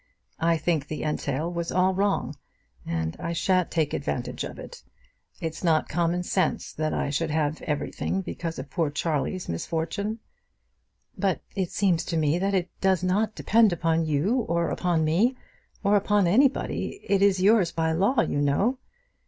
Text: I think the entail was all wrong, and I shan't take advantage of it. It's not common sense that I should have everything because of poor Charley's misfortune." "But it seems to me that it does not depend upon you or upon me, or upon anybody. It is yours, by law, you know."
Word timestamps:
I 0.39 0.57
think 0.57 0.87
the 0.87 1.03
entail 1.03 1.53
was 1.53 1.71
all 1.71 1.93
wrong, 1.93 2.33
and 2.87 3.15
I 3.19 3.33
shan't 3.33 3.69
take 3.69 3.93
advantage 3.93 4.43
of 4.43 4.57
it. 4.57 4.81
It's 5.39 5.63
not 5.63 5.89
common 5.89 6.23
sense 6.23 6.73
that 6.73 6.91
I 6.91 7.11
should 7.11 7.29
have 7.29 7.61
everything 7.61 8.21
because 8.21 8.57
of 8.57 8.71
poor 8.71 8.89
Charley's 8.89 9.47
misfortune." 9.47 10.17
"But 11.15 11.41
it 11.55 11.69
seems 11.69 12.03
to 12.05 12.17
me 12.17 12.39
that 12.39 12.55
it 12.55 12.71
does 12.81 13.03
not 13.03 13.35
depend 13.35 13.71
upon 13.71 14.07
you 14.07 14.37
or 14.49 14.71
upon 14.71 15.05
me, 15.05 15.35
or 15.83 15.95
upon 15.95 16.25
anybody. 16.25 16.99
It 17.03 17.21
is 17.21 17.39
yours, 17.39 17.71
by 17.71 17.91
law, 17.91 18.21
you 18.21 18.41
know." 18.41 18.79